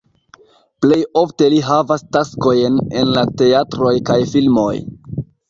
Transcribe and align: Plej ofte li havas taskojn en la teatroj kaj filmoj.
Plej 0.85 0.95
ofte 1.21 1.49
li 1.53 1.59
havas 1.67 2.05
taskojn 2.17 2.81
en 3.03 3.13
la 3.19 3.27
teatroj 3.43 3.93
kaj 4.11 4.19
filmoj. 4.35 4.69